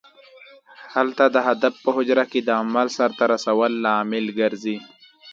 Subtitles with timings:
[0.93, 4.77] هلته د هدف په حجره کې د عمل سرته رسولو لامل ګرځي.